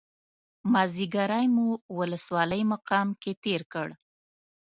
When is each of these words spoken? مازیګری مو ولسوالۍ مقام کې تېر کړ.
مازیګری 0.71 1.45
مو 1.55 1.67
ولسوالۍ 1.97 2.61
مقام 2.73 3.07
کې 3.21 3.31
تېر 3.43 3.61
کړ. 3.73 3.87